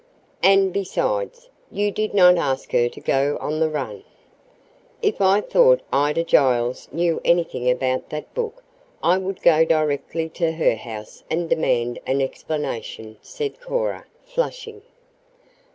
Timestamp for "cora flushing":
13.61-14.81